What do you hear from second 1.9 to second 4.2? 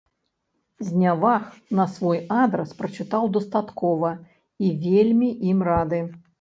свой адрас прачытаў дастаткова